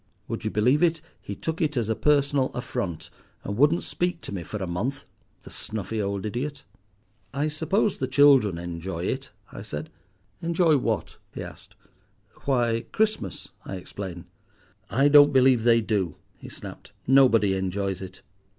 Would 0.27 0.43
you 0.43 0.49
believe 0.49 0.81
it, 0.81 0.99
he 1.21 1.35
took 1.35 1.61
it 1.61 1.77
as 1.77 1.87
a 1.87 1.95
personal 1.95 2.49
affront, 2.55 3.11
and 3.43 3.55
wouldn't 3.55 3.83
speak 3.83 4.19
to 4.21 4.31
me 4.33 4.41
for 4.41 4.57
a 4.57 4.65
month, 4.65 5.05
the 5.43 5.51
snuffy 5.51 6.01
old 6.01 6.25
idiot." 6.25 6.63
"I 7.35 7.49
suppose 7.49 7.99
the 7.99 8.07
children 8.07 8.57
enjoy 8.57 9.03
it," 9.05 9.29
I 9.51 9.61
said. 9.61 9.91
"Enjoy 10.41 10.75
what?" 10.77 11.17
he 11.35 11.43
asked. 11.43 11.75
"Why, 12.45 12.85
Christmas," 12.91 13.49
I 13.63 13.75
explained. 13.75 14.25
"I 14.89 15.07
don't 15.07 15.31
believe 15.33 15.65
they 15.65 15.81
do," 15.81 16.15
he 16.35 16.49
snapped; 16.49 16.93
"nobody 17.05 17.53
enjoys 17.53 18.01
it. 18.01 18.23